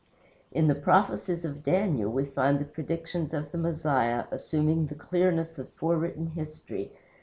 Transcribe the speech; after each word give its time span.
In 0.51 0.67
the 0.67 0.73
prophecies 0.73 1.45
of 1.45 1.61
Daniel 1.61 2.11
we 2.11 2.25
find 2.25 2.57
the 2.57 2.65
predictions 2.65 3.35
of 3.35 3.51
the 3.51 3.59
Messiah 3.59 4.23
assuming 4.31 4.87
the 4.87 4.95
clearness 4.95 5.59
of 5.59 5.69
forewritten 5.73 6.31
history. 6.31 6.91